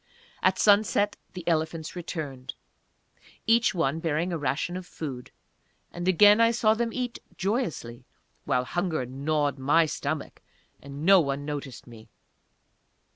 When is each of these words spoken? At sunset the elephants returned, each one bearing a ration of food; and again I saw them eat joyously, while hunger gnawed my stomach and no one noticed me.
At 0.41 0.57
sunset 0.57 1.15
the 1.33 1.47
elephants 1.47 1.95
returned, 1.95 2.55
each 3.45 3.75
one 3.75 3.99
bearing 3.99 4.33
a 4.33 4.37
ration 4.39 4.75
of 4.75 4.87
food; 4.87 5.29
and 5.91 6.07
again 6.07 6.41
I 6.41 6.49
saw 6.49 6.73
them 6.73 6.91
eat 6.91 7.19
joyously, 7.37 8.07
while 8.43 8.65
hunger 8.65 9.05
gnawed 9.05 9.59
my 9.59 9.85
stomach 9.85 10.41
and 10.81 11.05
no 11.05 11.19
one 11.21 11.45
noticed 11.45 11.85
me. 11.85 12.09